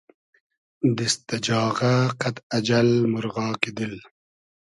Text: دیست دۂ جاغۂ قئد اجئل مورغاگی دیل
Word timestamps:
دیست 0.97 1.19
دۂ 1.27 1.37
جاغۂ 1.45 1.93
قئد 2.19 2.35
اجئل 2.57 2.89
مورغاگی 3.11 3.71
دیل 3.77 3.95